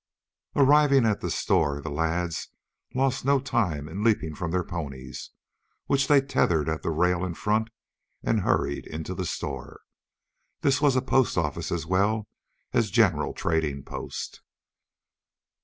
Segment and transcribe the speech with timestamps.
[0.55, 2.47] Arriving at the store, the lads
[2.95, 5.29] lost no time in leaping from their ponies,
[5.85, 7.69] which they tethered at the rail in front,
[8.23, 9.81] and hurried into the store.
[10.61, 12.27] This was a postoffice as well
[12.73, 14.41] as general trading post.